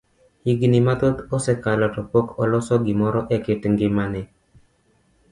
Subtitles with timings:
[0.51, 4.21] Higni mathoth osekalo to pok oloso gimoro e kit ngimane.